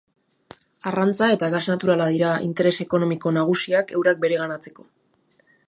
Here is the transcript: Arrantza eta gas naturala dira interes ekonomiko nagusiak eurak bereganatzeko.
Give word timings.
Arrantza 0.91 1.27
eta 1.33 1.49
gas 1.57 1.61
naturala 1.73 2.07
dira 2.15 2.31
interes 2.47 2.73
ekonomiko 2.87 3.35
nagusiak 3.39 3.95
eurak 3.99 4.25
bereganatzeko. 4.27 4.89